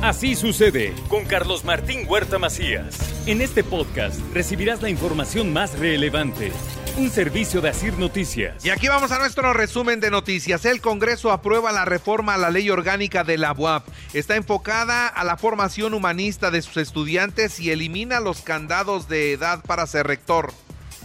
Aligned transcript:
Así 0.00 0.36
sucede 0.36 0.94
con 1.08 1.24
Carlos 1.24 1.64
Martín 1.64 2.06
Huerta 2.08 2.38
Macías. 2.38 2.96
En 3.26 3.40
este 3.40 3.64
podcast 3.64 4.20
recibirás 4.32 4.80
la 4.80 4.90
información 4.90 5.52
más 5.52 5.76
relevante. 5.76 6.52
Un 6.96 7.10
servicio 7.10 7.60
de 7.60 7.70
Asir 7.70 7.98
Noticias. 7.98 8.64
Y 8.64 8.70
aquí 8.70 8.86
vamos 8.86 9.10
a 9.10 9.18
nuestro 9.18 9.52
resumen 9.52 9.98
de 9.98 10.12
noticias. 10.12 10.64
El 10.66 10.80
Congreso 10.80 11.32
aprueba 11.32 11.72
la 11.72 11.84
reforma 11.84 12.34
a 12.34 12.38
la 12.38 12.50
ley 12.50 12.70
orgánica 12.70 13.24
de 13.24 13.38
la 13.38 13.52
UAP. 13.52 13.88
Está 14.14 14.36
enfocada 14.36 15.08
a 15.08 15.24
la 15.24 15.36
formación 15.36 15.92
humanista 15.94 16.52
de 16.52 16.62
sus 16.62 16.76
estudiantes 16.76 17.58
y 17.58 17.72
elimina 17.72 18.20
los 18.20 18.42
candados 18.42 19.08
de 19.08 19.32
edad 19.32 19.64
para 19.66 19.84
ser 19.88 20.06
rector 20.06 20.52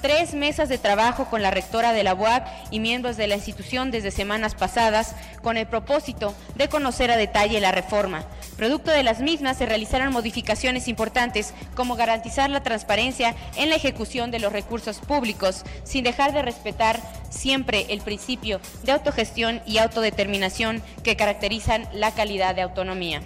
tres 0.04 0.34
mesas 0.34 0.68
de 0.68 0.78
trabajo 0.78 1.30
con 1.30 1.41
la 1.41 1.50
rectora 1.50 1.94
de 1.94 2.04
la 2.04 2.14
UAP 2.14 2.46
y 2.71 2.82
miembros 2.82 3.16
de 3.16 3.25
la 3.25 3.36
institución 3.36 3.89
desde 3.89 4.12
semanas 4.12 4.54
pasadas 4.54 5.16
con 5.41 5.55
el 5.55 5.66
propósito 5.66 6.36
de 6.55 6.68
conocer 6.68 7.10
a 7.10 7.16
detalle 7.16 7.62
la 7.62 7.71
reforma. 7.71 8.25
Producto 8.57 8.91
de 8.91 9.04
las 9.04 9.20
mismas 9.20 9.57
se 9.57 9.66
realizaron 9.66 10.13
modificaciones 10.13 10.88
importantes 10.88 11.53
como 11.75 11.95
garantizar 11.95 12.49
la 12.49 12.63
transparencia 12.63 13.35
en 13.55 13.70
la 13.70 13.75
ejecución 13.75 14.31
de 14.31 14.39
los 14.39 14.53
recursos 14.53 14.99
públicos 14.99 15.63
sin 15.84 16.03
dejar 16.03 16.34
de 16.34 16.41
respetar 16.41 16.99
siempre 17.30 17.88
el 17.89 18.02
principio 18.02 18.59
de 18.84 18.91
autogestión 18.91 19.61
y 19.66 19.80
autodeterminación 19.80 20.81
que 21.03 21.16
caracterizan 21.16 21.88
la 21.94 22.11
calidad 22.11 22.55
de 22.55 22.61
autonomía. 22.61 23.21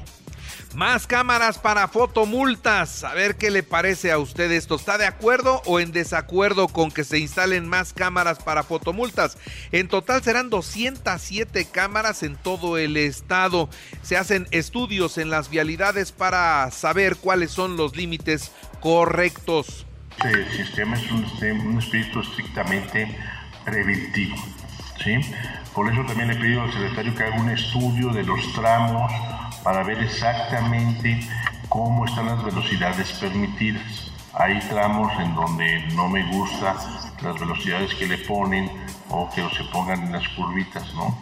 Más 0.77 1.07
cámaras 1.07 1.57
para 1.57 1.87
fotomultas. 1.87 3.03
A 3.03 3.15
ver 3.15 3.35
qué 3.35 3.49
le 3.49 3.63
parece 3.63 4.11
a 4.11 4.19
usted 4.19 4.51
esto. 4.51 4.75
¿Está 4.75 4.99
de 4.99 5.07
acuerdo 5.07 5.63
o 5.65 5.79
en 5.79 5.91
desacuerdo 5.91 6.67
con 6.67 6.91
que 6.91 7.03
se 7.03 7.17
instalen 7.17 7.67
más 7.67 7.93
cámaras 7.93 8.37
para 8.37 8.61
fotomultas? 8.61 9.39
En 9.71 9.87
total 9.87 10.21
serán 10.21 10.51
207 10.51 11.65
cámaras 11.71 12.21
en 12.21 12.35
todo 12.35 12.77
el 12.77 12.95
estado. 12.95 13.71
Se 14.03 14.17
hacen 14.17 14.47
estudios 14.51 15.17
en 15.17 15.31
las 15.31 15.49
vialidades 15.49 16.11
para 16.11 16.69
saber 16.69 17.15
cuáles 17.15 17.49
son 17.49 17.75
los 17.75 17.95
límites 17.95 18.51
correctos. 18.79 19.87
El 20.23 20.47
sistema 20.51 20.95
es 20.95 21.11
un, 21.11 21.79
espíritu 21.79 22.19
estrictamente 22.19 23.17
preventivo. 23.65 24.35
¿sí? 25.03 25.15
Por 25.73 25.91
eso 25.91 26.03
también 26.05 26.27
le 26.27 26.35
he 26.35 26.37
pedido 26.37 26.61
al 26.61 26.71
secretario 26.71 27.15
que 27.15 27.23
haga 27.23 27.41
un 27.41 27.49
estudio 27.49 28.09
de 28.13 28.21
los 28.21 28.53
tramos 28.53 29.11
para 29.67 29.83
ver 29.83 30.01
exactamente 30.01 31.19
cómo 31.67 32.05
están 32.05 32.27
las 32.27 32.41
velocidades 32.41 33.11
permitidas. 33.19 34.13
Hay 34.33 34.61
tramos 34.69 35.11
en 35.19 35.35
donde 35.35 35.85
no 35.93 36.07
me 36.07 36.23
gusta 36.31 36.73
las 37.21 37.37
velocidades 37.37 37.93
que 37.95 38.07
le 38.07 38.17
ponen 38.19 38.71
o 39.09 39.29
que 39.29 39.41
se 39.41 39.65
pongan 39.73 40.03
en 40.03 40.13
las 40.13 40.25
curvitas, 40.29 40.85
¿no? 40.93 41.19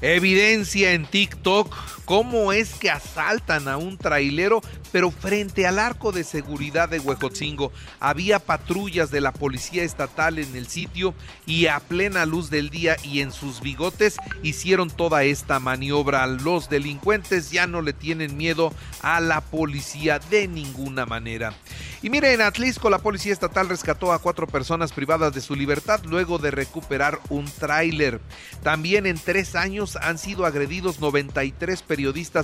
Evidencia 0.00 0.92
en 0.92 1.06
TikTok 1.06 1.74
cómo 2.10 2.52
es 2.52 2.74
que 2.74 2.90
asaltan 2.90 3.68
a 3.68 3.76
un 3.76 3.96
trailero, 3.96 4.62
pero 4.90 5.12
frente 5.12 5.68
al 5.68 5.78
arco 5.78 6.10
de 6.10 6.24
seguridad 6.24 6.88
de 6.88 6.98
Huejotzingo 6.98 7.70
había 8.00 8.40
patrullas 8.40 9.12
de 9.12 9.20
la 9.20 9.30
policía 9.30 9.84
estatal 9.84 10.40
en 10.40 10.56
el 10.56 10.66
sitio 10.66 11.14
y 11.46 11.66
a 11.68 11.78
plena 11.78 12.26
luz 12.26 12.50
del 12.50 12.68
día 12.68 12.96
y 13.04 13.20
en 13.20 13.30
sus 13.30 13.60
bigotes 13.60 14.16
hicieron 14.42 14.90
toda 14.90 15.22
esta 15.22 15.60
maniobra. 15.60 16.26
Los 16.26 16.68
delincuentes 16.68 17.52
ya 17.52 17.68
no 17.68 17.80
le 17.80 17.92
tienen 17.92 18.36
miedo 18.36 18.74
a 19.02 19.20
la 19.20 19.40
policía 19.40 20.18
de 20.18 20.48
ninguna 20.48 21.06
manera. 21.06 21.54
Y 22.02 22.10
mire, 22.10 22.32
en 22.32 22.40
Atlisco 22.40 22.90
la 22.90 22.98
policía 22.98 23.32
estatal 23.32 23.68
rescató 23.68 24.12
a 24.12 24.18
cuatro 24.18 24.48
personas 24.48 24.92
privadas 24.92 25.32
de 25.32 25.42
su 25.42 25.54
libertad 25.54 26.00
luego 26.04 26.38
de 26.38 26.50
recuperar 26.50 27.20
un 27.28 27.44
tráiler. 27.44 28.20
También 28.64 29.06
en 29.06 29.16
tres 29.16 29.54
años 29.54 29.94
han 29.94 30.18
sido 30.18 30.44
agredidos 30.44 30.98
93 30.98 31.82
periodistas 31.82 31.99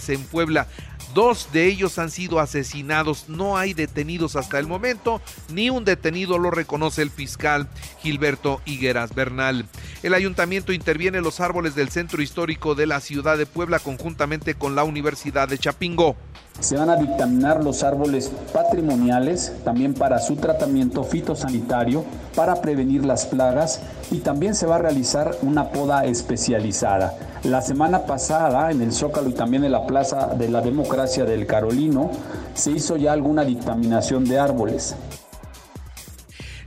en 0.08 0.22
Puebla. 0.24 0.66
Dos 1.14 1.48
de 1.52 1.66
ellos 1.66 1.98
han 1.98 2.10
sido 2.10 2.40
asesinados. 2.40 3.28
No 3.28 3.56
hay 3.56 3.72
detenidos 3.72 4.36
hasta 4.36 4.58
el 4.58 4.66
momento, 4.66 5.20
ni 5.52 5.70
un 5.70 5.84
detenido 5.84 6.38
lo 6.38 6.50
reconoce 6.50 7.02
el 7.02 7.11
fiscal 7.11 7.68
Gilberto 8.02 8.61
Higueras 8.66 9.14
Bernal. 9.14 9.66
El 10.02 10.14
ayuntamiento 10.14 10.72
interviene 10.72 11.18
en 11.18 11.24
los 11.24 11.40
árboles 11.40 11.74
del 11.74 11.89
centro 11.89 12.20
histórico 12.20 12.74
de 12.74 12.86
la 12.86 13.00
ciudad 13.00 13.39
de 13.39 13.46
Puebla 13.46 13.78
conjuntamente 13.78 14.55
con 14.55 14.74
la 14.74 14.84
Universidad 14.84 15.48
de 15.48 15.58
Chapingo. 15.58 16.16
Se 16.61 16.77
van 16.77 16.89
a 16.89 16.96
dictaminar 16.96 17.62
los 17.62 17.83
árboles 17.83 18.30
patrimoniales 18.52 19.52
también 19.64 19.92
para 19.92 20.18
su 20.18 20.36
tratamiento 20.36 21.05
fitosanitario, 21.05 22.05
para 22.34 22.61
prevenir 22.62 23.05
las 23.05 23.27
plagas 23.27 23.80
y 24.11 24.18
también 24.18 24.55
se 24.55 24.66
va 24.66 24.77
a 24.77 24.78
realizar 24.78 25.36
una 25.42 25.70
poda 25.70 26.05
especializada. 26.06 27.14
La 27.45 27.63
semana 27.63 28.07
pasada 28.07 28.70
en 28.70 28.80
el 28.80 28.92
Zócalo 28.92 29.29
y 29.29 29.33
también 29.33 29.64
en 29.64 29.73
la 29.73 29.86
Plaza 29.86 30.35
de 30.35 30.48
la 30.48 30.61
Democracia 30.61 31.24
del 31.24 31.47
Carolino 31.47 32.11
se 32.55 32.73
hizo 32.73 32.97
ya 32.97 33.13
alguna 33.13 33.45
dictaminación 33.45 34.24
de 34.24 34.39
árboles. 34.39 34.97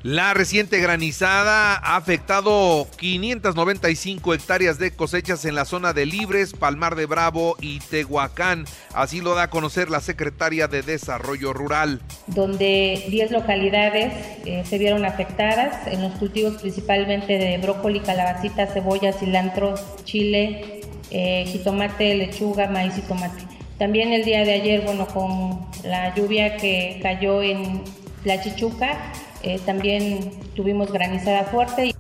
La 0.01 0.33
reciente 0.33 0.79
granizada 0.79 1.75
ha 1.75 1.97
afectado 1.97 2.87
595 2.99 4.33
hectáreas 4.33 4.79
de 4.79 4.91
cosechas 4.91 5.43
en 5.43 5.55
la 5.55 5.65
zona 5.65 5.91
de 5.91 6.05
Libres, 6.05 6.53
Palmar 6.53 6.95
de 6.95 7.05
Bravo 7.05 7.57
y 7.59 7.79
Tehuacán. 7.79 8.63
Así 8.93 9.19
lo 9.19 9.35
da 9.35 9.43
a 9.43 9.49
conocer 9.49 9.89
la 9.89 9.99
secretaria 9.99 10.69
de 10.69 10.83
Desarrollo 10.83 11.51
Rural. 11.51 11.99
Donde 12.27 13.07
10 13.09 13.31
localidades 13.31 14.13
eh, 14.45 14.63
se 14.65 14.77
vieron 14.77 15.03
afectadas 15.03 15.85
en 15.87 16.01
los 16.01 16.13
cultivos 16.13 16.61
principalmente 16.61 17.37
de 17.37 17.57
brócoli, 17.57 17.99
calabacita, 17.99 18.67
cebolla, 18.67 19.11
cilantro, 19.11 19.75
chile, 20.05 20.79
eh, 21.11 21.43
jitomate, 21.45 22.16
lechuga, 22.16 22.69
maíz 22.69 22.97
y 22.97 23.01
tomate. 23.01 23.43
También 23.77 24.13
el 24.13 24.23
día 24.23 24.45
de 24.45 24.53
ayer, 24.53 24.81
bueno, 24.81 25.07
con 25.07 25.59
la 25.83 26.16
lluvia 26.16 26.55
que 26.55 27.01
cayó 27.03 27.41
en 27.43 27.83
la 28.24 28.41
Chichuca, 28.41 28.97
eh, 29.44 29.59
también 29.66 30.31
tuvimos 30.56 30.91
granizada 30.91 31.46
fuerte. 31.46 31.96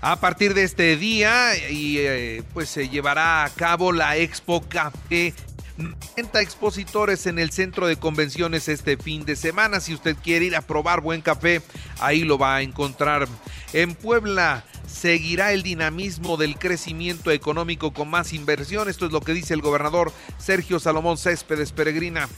A 0.00 0.16
partir 0.16 0.54
de 0.54 0.64
este 0.64 0.96
día, 0.96 1.52
y 1.70 1.98
eh, 1.98 2.42
pues 2.52 2.68
se 2.68 2.88
llevará 2.88 3.44
a 3.44 3.50
cabo 3.50 3.92
la 3.92 4.16
Expo 4.16 4.60
Café 4.62 5.32
90 5.76 6.40
expositores 6.40 7.26
en 7.26 7.38
el 7.38 7.50
centro 7.50 7.86
de 7.86 7.96
convenciones 7.96 8.68
este 8.68 8.96
fin 8.96 9.24
de 9.24 9.36
semana. 9.36 9.80
Si 9.80 9.94
usted 9.94 10.16
quiere 10.22 10.46
ir 10.46 10.56
a 10.56 10.62
probar 10.62 11.00
buen 11.00 11.22
café, 11.22 11.62
ahí 12.00 12.24
lo 12.24 12.38
va 12.38 12.56
a 12.56 12.62
encontrar. 12.62 13.28
En 13.72 13.94
Puebla 13.94 14.64
seguirá 14.86 15.52
el 15.52 15.62
dinamismo 15.62 16.36
del 16.36 16.58
crecimiento 16.58 17.30
económico 17.30 17.92
con 17.92 18.08
más 18.08 18.32
inversión. 18.32 18.88
Esto 18.88 19.06
es 19.06 19.12
lo 19.12 19.20
que 19.20 19.32
dice 19.32 19.54
el 19.54 19.62
gobernador 19.62 20.12
Sergio 20.38 20.78
Salomón 20.78 21.16
Céspedes 21.16 21.72
Peregrina. 21.72 22.28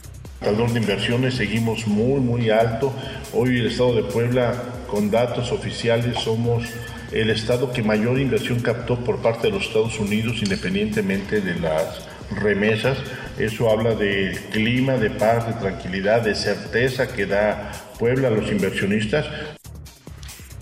Talón 0.44 0.75
de 0.75 0.81
inversiones 0.81 1.37
seguimos 1.37 1.87
muy, 1.87 2.21
muy 2.21 2.50
alto. 2.50 2.93
Hoy 3.32 3.60
el 3.60 3.69
estado 3.69 3.94
de 3.94 4.03
Puebla, 4.03 4.53
con 4.87 5.10
datos 5.10 5.50
oficiales, 5.50 6.19
somos 6.19 6.65
el 7.12 7.31
estado 7.31 7.72
que 7.72 7.82
mayor 7.82 8.21
inversión 8.21 8.60
captó 8.60 9.00
por 9.00 9.22
parte 9.22 9.47
de 9.47 9.54
los 9.54 9.66
Estados 9.69 9.99
Unidos, 9.99 10.43
independientemente 10.43 11.41
de 11.41 11.59
las 11.59 12.06
remesas. 12.31 12.99
Eso 13.38 13.71
habla 13.71 13.94
del 13.94 14.38
clima 14.50 14.99
de 14.99 15.09
paz, 15.09 15.47
de 15.47 15.54
tranquilidad, 15.54 16.21
de 16.21 16.34
certeza 16.34 17.09
que 17.09 17.25
da 17.25 17.72
Puebla 17.99 18.28
a 18.28 18.31
los 18.31 18.50
inversionistas. 18.53 19.25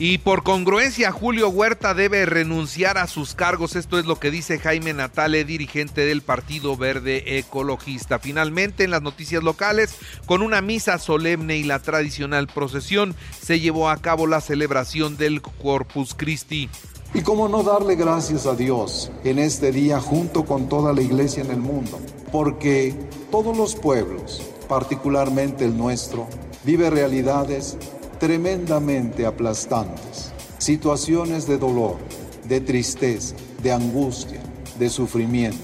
Y 0.04 0.18
por 0.18 0.42
congruencia, 0.42 1.12
Julio 1.12 1.48
Huerta 1.48 1.94
debe 1.94 2.26
renunciar 2.26 2.98
a 2.98 3.06
sus 3.06 3.36
cargos. 3.36 3.76
Esto 3.76 4.00
es 4.00 4.04
lo 4.04 4.18
que 4.18 4.32
dice 4.32 4.58
Jaime 4.58 4.92
Natale, 4.92 5.44
dirigente 5.44 6.00
del 6.04 6.22
Partido 6.22 6.76
Verde 6.76 7.38
Ecologista. 7.38 8.18
Finalmente, 8.18 8.82
en 8.82 8.91
las 8.91 9.02
noticias 9.02 9.44
locales, 9.44 9.94
con 10.26 10.42
una 10.42 10.60
misa 10.60 10.98
solemne 10.98 11.56
y 11.56 11.62
la 11.62 11.78
tradicional 11.78 12.48
procesión, 12.48 13.14
se 13.41 13.60
llevó 13.60 13.91
a 13.91 13.96
cabo 13.98 14.26
la 14.26 14.41
celebración 14.41 15.16
del 15.16 15.41
Corpus 15.41 16.16
Christi. 16.16 16.68
Y 17.14 17.20
cómo 17.22 17.48
no 17.48 17.62
darle 17.62 17.94
gracias 17.94 18.46
a 18.46 18.56
Dios 18.56 19.12
en 19.22 19.38
este 19.38 19.70
día 19.70 20.00
junto 20.00 20.44
con 20.44 20.68
toda 20.68 20.92
la 20.92 21.02
iglesia 21.02 21.44
en 21.44 21.52
el 21.52 21.60
mundo, 21.60 22.00
porque 22.32 22.92
todos 23.30 23.56
los 23.56 23.77
pueblos, 23.77 24.42
particularmente 24.68 25.65
el 25.65 25.77
nuestro, 25.77 26.27
vive 26.65 26.91
realidades 26.91 27.78
tremendamente 28.22 29.27
aplastantes, 29.27 30.33
situaciones 30.59 31.48
de 31.48 31.59
dolor, 31.59 31.98
de 32.45 32.60
tristeza, 32.60 33.34
de 33.60 33.72
angustia, 33.72 34.41
de 34.78 34.89
sufrimiento. 34.91 35.59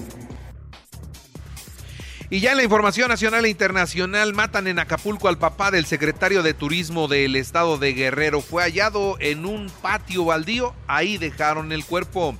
Y 2.29 2.41
ya 2.41 2.51
en 2.51 2.57
la 2.57 2.63
información 2.63 3.07
nacional 3.07 3.45
e 3.45 3.49
internacional, 3.49 4.33
matan 4.33 4.67
en 4.67 4.77
Acapulco 4.77 5.29
al 5.29 5.37
papá 5.37 5.71
del 5.71 5.85
secretario 5.85 6.43
de 6.43 6.53
Turismo 6.53 7.07
del 7.07 7.37
estado 7.37 7.77
de 7.77 7.93
Guerrero. 7.93 8.41
Fue 8.41 8.61
hallado 8.61 9.15
en 9.21 9.45
un 9.45 9.71
patio 9.81 10.25
baldío, 10.25 10.73
ahí 10.85 11.17
dejaron 11.17 11.71
el 11.71 11.85
cuerpo. 11.85 12.35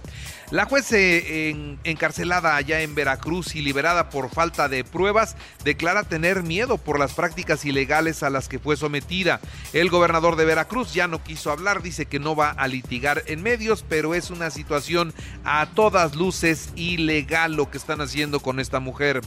La 0.52 0.66
juez 0.66 0.92
eh, 0.94 1.78
encarcelada 1.84 2.56
allá 2.56 2.82
en 2.82 2.96
Veracruz 2.96 3.56
y 3.56 3.62
liberada 3.62 4.10
por 4.10 4.32
falta 4.32 4.68
de 4.68 4.84
pruebas 4.84 5.36
declara 5.64 6.04
tener 6.04 6.42
miedo 6.42 6.80
por 6.80 6.98
las 6.98 7.14
prácticas 7.14 7.66
ilegales 7.66 8.24
a 8.24 8.32
las 8.32 8.50
que 8.50 8.58
fue 8.58 8.76
sometida. 8.76 9.42
El 9.74 9.92
gobernador 9.92 10.38
de 10.38 10.46
Veracruz 10.46 10.92
ya 10.92 11.08
no 11.08 11.24
quiso 11.24 11.52
hablar, 11.52 11.84
dice 11.84 12.08
que 12.08 12.18
no 12.18 12.36
va 12.36 12.50
a 12.50 12.68
litigar 12.68 13.22
en 13.28 13.44
medios, 13.44 13.86
pero 13.88 14.16
es 14.16 14.32
una 14.32 14.50
situación 14.50 15.14
a 15.44 15.68
todas 15.76 16.16
luces 16.16 16.70
ilegal 16.76 17.54
lo 17.54 17.70
que 17.70 17.78
están 17.78 18.02
haciendo 18.02 18.40
con 18.40 18.60
esta 18.60 18.80
mujer. 18.80 19.22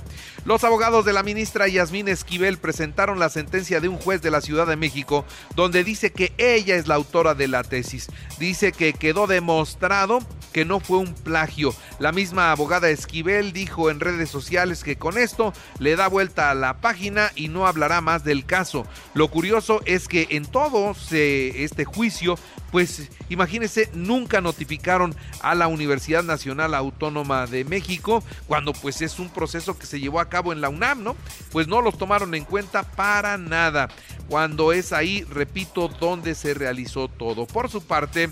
Los 0.44 0.64
abogados 0.64 1.04
de 1.04 1.12
la 1.12 1.22
ministra 1.22 1.68
Yasmín 1.68 2.08
Esquivel 2.08 2.58
presentaron 2.58 3.20
la 3.20 3.28
sentencia 3.28 3.78
de 3.78 3.86
un 3.86 3.98
juez 3.98 4.22
de 4.22 4.32
la 4.32 4.40
Ciudad 4.40 4.66
de 4.66 4.74
México 4.74 5.24
donde 5.54 5.84
dice 5.84 6.10
que 6.10 6.32
ella 6.36 6.74
es 6.74 6.88
la 6.88 6.96
autora 6.96 7.36
de 7.36 7.46
la 7.46 7.62
tesis. 7.62 8.08
Dice 8.40 8.72
que 8.72 8.92
quedó 8.92 9.28
demostrado 9.28 10.18
que 10.52 10.64
no 10.64 10.80
fue 10.80 10.98
un 10.98 11.11
plagio. 11.14 11.74
La 11.98 12.12
misma 12.12 12.52
abogada 12.52 12.90
Esquivel 12.90 13.52
dijo 13.52 13.90
en 13.90 14.00
redes 14.00 14.30
sociales 14.30 14.84
que 14.84 14.96
con 14.96 15.18
esto 15.18 15.52
le 15.78 15.96
da 15.96 16.08
vuelta 16.08 16.50
a 16.50 16.54
la 16.54 16.80
página 16.80 17.30
y 17.34 17.48
no 17.48 17.66
hablará 17.66 18.00
más 18.00 18.24
del 18.24 18.44
caso. 18.44 18.86
Lo 19.14 19.28
curioso 19.28 19.80
es 19.84 20.08
que 20.08 20.28
en 20.30 20.44
todo 20.44 20.94
este 21.10 21.84
juicio, 21.84 22.38
pues 22.70 23.10
imagínense, 23.28 23.90
nunca 23.94 24.40
notificaron 24.40 25.14
a 25.40 25.54
la 25.54 25.68
Universidad 25.68 26.22
Nacional 26.22 26.74
Autónoma 26.74 27.46
de 27.46 27.64
México 27.64 28.22
cuando 28.46 28.72
pues 28.72 29.02
es 29.02 29.18
un 29.18 29.28
proceso 29.28 29.78
que 29.78 29.86
se 29.86 30.00
llevó 30.00 30.20
a 30.20 30.28
cabo 30.28 30.52
en 30.52 30.60
la 30.60 30.68
UNAM, 30.68 31.02
¿no? 31.02 31.16
Pues 31.50 31.68
no 31.68 31.80
los 31.80 31.98
tomaron 31.98 32.34
en 32.34 32.44
cuenta 32.44 32.82
para 32.82 33.38
nada. 33.38 33.88
Cuando 34.28 34.72
es 34.72 34.92
ahí, 34.92 35.24
repito, 35.24 35.88
donde 35.88 36.34
se 36.34 36.54
realizó 36.54 37.08
todo. 37.08 37.46
Por 37.46 37.68
su 37.68 37.82
parte, 37.82 38.30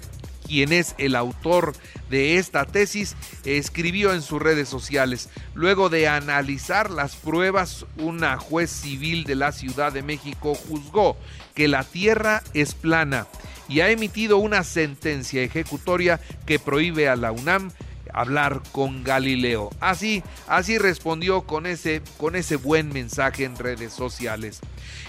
quien 0.50 0.73
es 0.73 0.97
el 0.99 1.14
autor 1.14 1.75
de 2.11 2.37
esta 2.38 2.64
tesis, 2.64 3.14
escribió 3.44 4.12
en 4.12 4.20
sus 4.20 4.43
redes 4.43 4.69
sociales. 4.69 5.29
Luego 5.55 5.91
de 5.91 6.08
analizar 6.08 6.91
las 6.91 7.14
pruebas, 7.14 7.87
una 7.99 8.37
juez 8.37 8.69
civil 8.69 9.23
de 9.23 9.37
la 9.37 9.52
Ciudad 9.52 9.93
de 9.93 10.02
México 10.02 10.56
juzgó 10.56 11.17
que 11.55 11.69
la 11.69 11.85
Tierra 11.85 12.43
es 12.52 12.75
plana 12.75 13.29
y 13.69 13.79
ha 13.79 13.91
emitido 13.91 14.38
una 14.38 14.64
sentencia 14.64 15.41
ejecutoria 15.41 16.19
que 16.47 16.58
prohíbe 16.58 17.08
a 17.08 17.14
la 17.14 17.31
UNAM 17.31 17.70
hablar 18.12 18.61
con 18.73 19.05
Galileo. 19.05 19.70
Así, 19.79 20.25
así 20.49 20.79
respondió 20.79 21.43
con 21.43 21.64
ese, 21.67 22.03
con 22.17 22.35
ese 22.35 22.56
buen 22.56 22.88
mensaje 22.88 23.44
en 23.44 23.56
redes 23.56 23.93
sociales. 23.93 24.58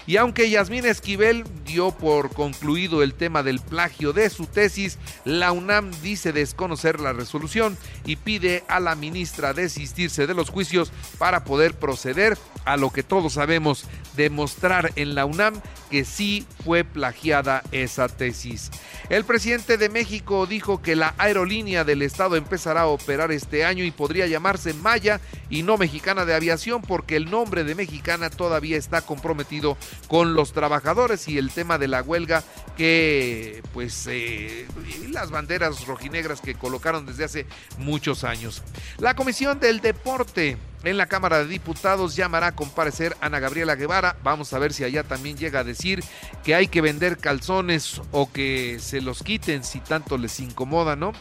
Y 0.06 0.16
aunque 0.16 0.50
Yasmín 0.50 0.84
Esquivel 0.84 1.44
dio 1.64 1.92
por 1.92 2.34
concluido 2.34 3.02
el 3.02 3.14
tema 3.14 3.42
del 3.42 3.60
plagio 3.60 4.12
de 4.12 4.30
su 4.30 4.46
tesis, 4.46 4.98
la 5.24 5.52
UNAM 5.52 5.90
dice 6.02 6.32
desconocer 6.32 7.00
la 7.00 7.12
resolución 7.12 7.76
y 8.04 8.16
pide 8.16 8.64
a 8.68 8.80
la 8.80 8.94
ministra 8.96 9.54
desistirse 9.54 10.26
de 10.26 10.34
los 10.34 10.50
juicios 10.50 10.92
para 11.18 11.44
poder 11.44 11.74
proceder 11.74 12.36
a 12.64 12.76
lo 12.76 12.90
que 12.90 13.02
todos 13.02 13.34
sabemos, 13.34 13.84
demostrar 14.16 14.92
en 14.96 15.14
la 15.14 15.24
UNAM 15.24 15.60
que 15.90 16.04
sí 16.04 16.46
fue 16.64 16.84
plagiada 16.84 17.62
esa 17.70 18.08
tesis. 18.08 18.70
El 19.10 19.24
presidente 19.24 19.76
de 19.76 19.88
México 19.88 20.46
dijo 20.46 20.80
que 20.80 20.96
la 20.96 21.14
aerolínea 21.18 21.84
del 21.84 22.02
Estado 22.02 22.36
empezará 22.36 22.82
a 22.82 22.86
operar 22.86 23.30
este 23.30 23.64
año 23.64 23.84
y 23.84 23.90
podría 23.90 24.26
llamarse 24.26 24.74
Maya 24.74 25.20
y 25.50 25.62
no 25.62 25.76
Mexicana 25.76 26.24
de 26.24 26.34
Aviación 26.34 26.82
porque 26.82 27.16
el 27.16 27.30
nombre 27.30 27.64
de 27.64 27.74
Mexicana 27.74 28.30
todavía 28.30 28.76
está 28.76 29.02
comprometido 29.02 29.76
con 30.08 30.34
los 30.34 30.52
trabajadores 30.52 31.28
y 31.28 31.38
el 31.38 31.50
tema 31.50 31.78
de 31.78 31.88
la 31.88 32.02
huelga 32.02 32.42
que 32.76 33.62
pues 33.74 34.06
eh, 34.10 34.66
las 35.10 35.30
banderas 35.30 35.86
rojinegras 35.86 36.40
que 36.40 36.54
colocaron 36.54 37.04
desde 37.04 37.24
hace 37.24 37.46
muchos 37.78 38.24
años. 38.24 38.62
La 38.98 39.14
Comisión 39.14 39.60
del 39.60 39.80
Deporte 39.80 40.56
en 40.84 40.96
la 40.96 41.06
Cámara 41.06 41.38
de 41.38 41.46
Diputados 41.46 42.16
llamará 42.16 42.48
a 42.48 42.56
comparecer 42.56 43.16
Ana 43.20 43.40
Gabriela 43.40 43.76
Guevara. 43.76 44.16
Vamos 44.22 44.52
a 44.52 44.58
ver 44.58 44.72
si 44.72 44.84
allá 44.84 45.04
también 45.04 45.36
llega 45.36 45.60
a 45.60 45.64
decir 45.64 46.02
que 46.44 46.54
hay 46.54 46.68
que 46.68 46.80
vender 46.80 47.18
calzones 47.18 48.00
o 48.10 48.30
que 48.30 48.78
se 48.80 49.00
los 49.00 49.22
quiten 49.22 49.64
si 49.64 49.80
tanto 49.80 50.18
les 50.18 50.40
incomoda, 50.40 50.96
¿no? 50.96 51.12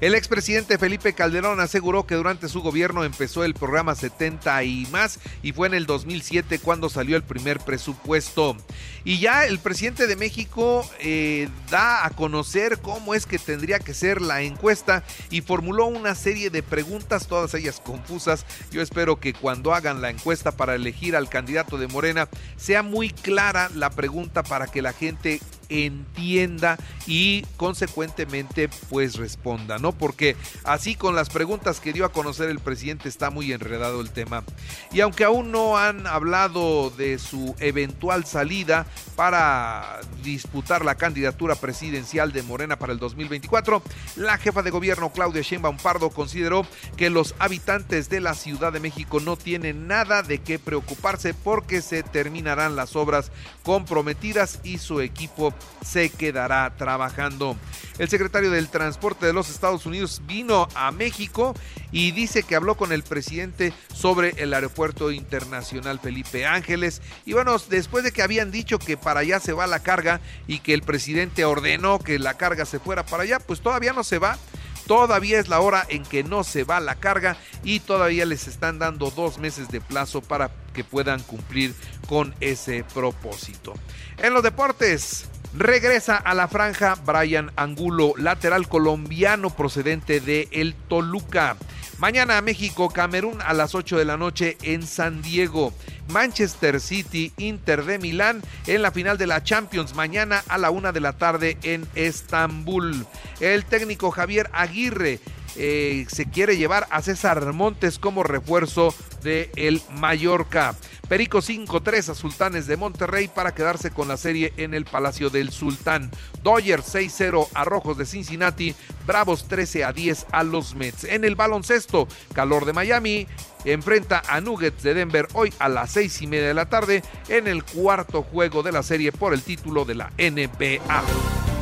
El 0.00 0.14
expresidente 0.14 0.76
Felipe 0.76 1.14
Calderón 1.14 1.58
aseguró 1.58 2.06
que 2.06 2.16
durante 2.16 2.50
su 2.50 2.60
gobierno 2.60 3.02
empezó 3.02 3.44
el 3.44 3.54
programa 3.54 3.94
70 3.94 4.62
y 4.64 4.86
más 4.90 5.18
y 5.42 5.52
fue 5.52 5.68
en 5.68 5.74
el 5.74 5.86
2007 5.86 6.58
cuando 6.58 6.90
salió 6.90 7.16
el 7.16 7.22
primer 7.22 7.60
presupuesto. 7.60 8.56
Y 9.04 9.20
ya 9.20 9.46
el 9.46 9.58
presidente 9.58 10.06
de 10.06 10.16
México 10.16 10.86
eh, 11.00 11.48
da 11.70 12.04
a 12.04 12.10
conocer 12.10 12.78
cómo 12.82 13.14
es 13.14 13.24
que 13.24 13.38
tendría 13.38 13.78
que 13.78 13.94
ser 13.94 14.20
la 14.20 14.42
encuesta 14.42 15.02
y 15.30 15.40
formuló 15.40 15.86
una 15.86 16.14
serie 16.14 16.50
de 16.50 16.62
preguntas, 16.62 17.26
todas 17.26 17.54
ellas 17.54 17.80
confusas. 17.80 18.44
Yo 18.70 18.82
espero 18.82 19.18
que 19.18 19.32
cuando 19.32 19.72
hagan 19.72 20.02
la 20.02 20.10
encuesta 20.10 20.52
para 20.52 20.74
elegir 20.74 21.16
al 21.16 21.30
candidato 21.30 21.78
de 21.78 21.88
Morena 21.88 22.28
sea 22.56 22.82
muy 22.82 23.10
clara 23.10 23.70
la 23.74 23.88
pregunta 23.88 24.42
para 24.42 24.66
que 24.66 24.82
la 24.82 24.92
gente 24.92 25.40
entienda 25.68 26.78
y 27.06 27.42
consecuentemente 27.56 28.68
pues 28.88 29.16
responda, 29.16 29.78
¿no? 29.78 29.92
Porque 29.92 30.36
así 30.64 30.94
con 30.94 31.14
las 31.14 31.30
preguntas 31.30 31.80
que 31.80 31.92
dio 31.92 32.04
a 32.04 32.12
conocer 32.12 32.50
el 32.50 32.60
presidente 32.60 33.08
está 33.08 33.30
muy 33.30 33.52
enredado 33.52 34.00
el 34.00 34.10
tema. 34.10 34.44
Y 34.92 35.00
aunque 35.00 35.24
aún 35.24 35.50
no 35.50 35.78
han 35.78 36.06
hablado 36.06 36.90
de 36.90 37.18
su 37.18 37.54
eventual 37.58 38.24
salida 38.24 38.86
para 39.14 40.00
disputar 40.22 40.84
la 40.84 40.96
candidatura 40.96 41.54
presidencial 41.54 42.32
de 42.32 42.42
Morena 42.42 42.78
para 42.78 42.92
el 42.92 42.98
2024, 42.98 43.82
la 44.16 44.38
jefa 44.38 44.62
de 44.62 44.70
gobierno 44.70 45.12
Claudia 45.12 45.42
Sheinbaum 45.42 45.76
Pardo 45.78 46.10
consideró 46.10 46.66
que 46.96 47.10
los 47.10 47.34
habitantes 47.38 48.08
de 48.08 48.20
la 48.20 48.34
Ciudad 48.34 48.72
de 48.72 48.80
México 48.80 49.20
no 49.20 49.36
tienen 49.36 49.86
nada 49.86 50.22
de 50.22 50.38
qué 50.38 50.58
preocuparse 50.58 51.34
porque 51.34 51.82
se 51.82 52.02
terminarán 52.02 52.76
las 52.76 52.96
obras 52.96 53.30
comprometidas 53.62 54.60
y 54.62 54.78
su 54.78 55.00
equipo 55.00 55.52
se 55.84 56.10
quedará 56.10 56.74
trabajando. 56.76 57.56
El 57.98 58.08
secretario 58.08 58.50
del 58.50 58.68
Transporte 58.68 59.26
de 59.26 59.32
los 59.32 59.48
Estados 59.48 59.86
Unidos 59.86 60.20
vino 60.26 60.68
a 60.74 60.90
México 60.90 61.54
y 61.92 62.10
dice 62.10 62.42
que 62.42 62.56
habló 62.56 62.76
con 62.76 62.92
el 62.92 63.02
presidente 63.02 63.72
sobre 63.94 64.30
el 64.36 64.52
aeropuerto 64.52 65.10
internacional 65.10 65.98
Felipe 65.98 66.44
Ángeles. 66.44 67.00
Y 67.24 67.32
bueno, 67.32 67.56
después 67.70 68.04
de 68.04 68.12
que 68.12 68.22
habían 68.22 68.50
dicho 68.50 68.78
que 68.78 68.96
para 68.96 69.20
allá 69.20 69.40
se 69.40 69.52
va 69.52 69.66
la 69.66 69.80
carga 69.80 70.20
y 70.46 70.58
que 70.58 70.74
el 70.74 70.82
presidente 70.82 71.44
ordenó 71.44 71.98
que 71.98 72.18
la 72.18 72.34
carga 72.34 72.66
se 72.66 72.78
fuera 72.78 73.06
para 73.06 73.22
allá, 73.22 73.38
pues 73.38 73.60
todavía 73.60 73.92
no 73.92 74.04
se 74.04 74.18
va. 74.18 74.38
Todavía 74.86 75.40
es 75.40 75.48
la 75.48 75.58
hora 75.60 75.84
en 75.88 76.04
que 76.04 76.22
no 76.22 76.44
se 76.44 76.62
va 76.62 76.78
la 76.78 76.94
carga 76.94 77.36
y 77.64 77.80
todavía 77.80 78.24
les 78.24 78.46
están 78.46 78.78
dando 78.78 79.10
dos 79.10 79.38
meses 79.38 79.68
de 79.68 79.80
plazo 79.80 80.20
para 80.20 80.52
que 80.74 80.84
puedan 80.84 81.20
cumplir 81.24 81.74
con 82.06 82.34
ese 82.38 82.84
propósito. 82.94 83.74
En 84.18 84.32
los 84.32 84.44
deportes, 84.44 85.26
Regresa 85.58 86.16
a 86.16 86.34
la 86.34 86.48
franja 86.48 86.96
Brian 87.06 87.50
Angulo, 87.56 88.12
lateral 88.18 88.68
colombiano 88.68 89.48
procedente 89.48 90.20
de 90.20 90.48
El 90.52 90.74
Toluca. 90.74 91.56
Mañana 91.98 92.42
México, 92.42 92.90
Camerún 92.90 93.38
a 93.40 93.54
las 93.54 93.74
8 93.74 93.96
de 93.96 94.04
la 94.04 94.18
noche 94.18 94.58
en 94.60 94.86
San 94.86 95.22
Diego. 95.22 95.72
Manchester 96.08 96.78
City, 96.78 97.32
Inter 97.38 97.86
de 97.86 97.98
Milán 97.98 98.42
en 98.66 98.82
la 98.82 98.90
final 98.90 99.16
de 99.16 99.26
la 99.26 99.42
Champions 99.42 99.94
mañana 99.94 100.44
a 100.46 100.58
la 100.58 100.70
1 100.70 100.92
de 100.92 101.00
la 101.00 101.14
tarde 101.14 101.56
en 101.62 101.86
Estambul. 101.94 103.06
El 103.40 103.64
técnico 103.64 104.10
Javier 104.10 104.50
Aguirre 104.52 105.20
eh, 105.56 106.04
se 106.10 106.26
quiere 106.26 106.58
llevar 106.58 106.86
a 106.90 107.00
César 107.00 107.54
Montes 107.54 107.98
como 107.98 108.22
refuerzo 108.22 108.94
de 109.26 109.50
el 109.56 109.82
Mallorca. 109.90 110.74
Perico 111.08 111.38
5-3 111.38 112.08
a 112.08 112.14
Sultanes 112.14 112.66
de 112.66 112.76
Monterrey 112.76 113.28
para 113.28 113.54
quedarse 113.54 113.90
con 113.90 114.08
la 114.08 114.16
serie 114.16 114.54
en 114.56 114.72
el 114.72 114.86
Palacio 114.86 115.28
del 115.28 115.50
Sultán. 115.50 116.10
Dodgers 116.42 116.94
6-0 116.94 117.48
a 117.52 117.64
Rojos 117.64 117.98
de 117.98 118.06
Cincinnati. 118.06 118.74
Bravos 119.06 119.46
13 119.46 119.84
a 119.84 119.92
10 119.92 120.26
a 120.32 120.42
los 120.42 120.74
Mets. 120.74 121.04
En 121.04 121.24
el 121.24 121.34
baloncesto, 121.34 122.08
calor 122.32 122.64
de 122.64 122.72
Miami 122.72 123.26
enfrenta 123.64 124.22
a 124.28 124.40
Nuggets 124.40 124.82
de 124.82 124.94
Denver 124.94 125.26
hoy 125.34 125.52
a 125.58 125.68
las 125.68 125.90
seis 125.90 126.22
y 126.22 126.28
media 126.28 126.48
de 126.48 126.54
la 126.54 126.66
tarde 126.66 127.02
en 127.28 127.48
el 127.48 127.64
cuarto 127.64 128.22
juego 128.22 128.62
de 128.62 128.70
la 128.70 128.84
serie 128.84 129.10
por 129.10 129.34
el 129.34 129.42
título 129.42 129.84
de 129.84 129.96
la 129.96 130.12
NBA. 130.18 131.02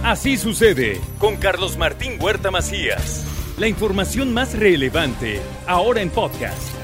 Así 0.04 0.36
sucede 0.36 1.00
con 1.18 1.36
Carlos 1.36 1.78
Martín 1.78 2.18
Huerta 2.20 2.50
Macías. 2.50 3.26
La 3.56 3.68
información 3.68 4.34
más 4.34 4.52
relevante 4.52 5.40
ahora 5.66 6.02
en 6.02 6.10
podcast. 6.10 6.83